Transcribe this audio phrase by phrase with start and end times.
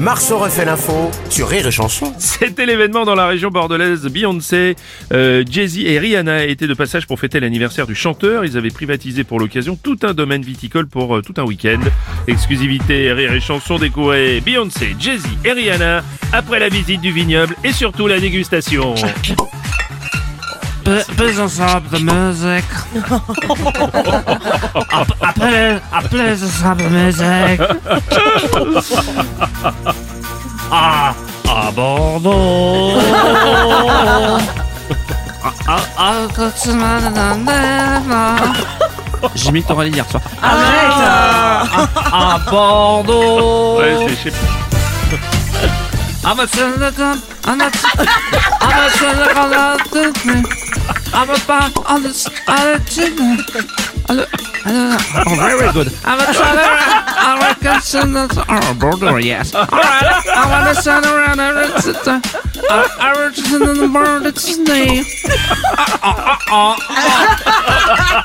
[0.00, 2.12] Marceau refait l'info sur Rire et Chanson.
[2.18, 4.04] C'était l'événement dans la région bordelaise.
[4.06, 4.76] Beyoncé,
[5.12, 8.44] euh, Jay-Z et Rihanna étaient de passage pour fêter l'anniversaire du chanteur.
[8.44, 11.80] Ils avaient privatisé pour l'occasion tout un domaine viticole pour euh, tout un week-end.
[12.28, 17.72] Exclusivité Rire et Chanson découvrez Beyoncé, Jay-Z et Rihanna après la visite du vignoble et
[17.72, 18.94] surtout la dégustation.
[21.16, 22.64] Plus ensemble de musique.
[25.20, 27.60] Après, après ensemble de musique.
[30.70, 31.14] Ah,
[31.48, 32.92] à Bordeaux.
[35.44, 36.12] Ah, ah, ah,
[39.34, 40.22] J'ai mis ton rallye hier soir.
[40.42, 40.92] Arrête
[42.12, 44.36] À Bordeaux Ouais, c'est- je sais pas.
[46.24, 47.14] I'm a senator,
[47.46, 47.70] I'm a,
[48.60, 49.76] I'm a senator,
[51.18, 54.28] I'm a bar on the side I look,
[54.64, 55.02] I don't.
[55.26, 55.92] Oh, very good.
[56.04, 56.62] I'm a traveler.
[56.62, 58.28] I'm oh, a consumer.
[58.48, 59.52] Oh, border, yes.
[59.52, 60.22] All right.
[60.28, 61.40] I want to stand around.
[61.40, 61.82] I want
[62.70, 64.28] I want to in the border.
[64.28, 65.00] It's me.
[65.66, 68.22] Uh, uh, uh, uh,